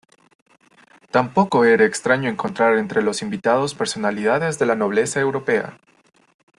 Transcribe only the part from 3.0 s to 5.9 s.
los invitados personalidades de la nobleza europea.